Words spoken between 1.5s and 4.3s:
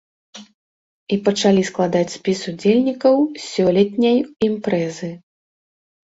складаць спіс удзельнікаў сёлетняй